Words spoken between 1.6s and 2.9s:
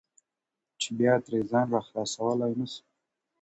را خلاصولای نسم_